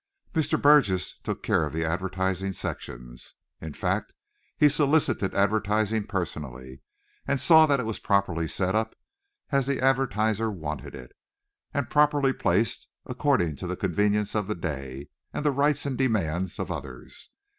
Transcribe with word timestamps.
Mr. 0.33 0.59
Burgess 0.59 1.19
took 1.23 1.43
care 1.43 1.63
of 1.63 1.73
the 1.73 1.85
advertising 1.85 2.53
sections. 2.53 3.35
In 3.61 3.71
fact 3.73 4.13
he 4.57 4.67
solicited 4.67 5.35
advertising 5.35 6.07
personally, 6.07 6.81
saw 7.35 7.67
that 7.67 7.79
it 7.79 7.85
was 7.85 7.99
properly 7.99 8.47
set 8.47 8.73
up 8.73 8.95
as 9.51 9.67
the 9.67 9.79
advertiser 9.79 10.49
wanted 10.49 10.95
it, 10.95 11.11
and 11.71 11.87
properly 11.91 12.33
placed 12.33 12.87
according 13.05 13.57
to 13.57 13.67
the 13.67 13.75
convenience 13.77 14.33
of 14.33 14.47
the 14.47 14.55
day 14.55 15.09
and 15.35 15.45
the 15.45 15.51
rights 15.51 15.85
and 15.85 15.99
demands 15.99 16.57
of 16.57 16.71
others. 16.71 17.29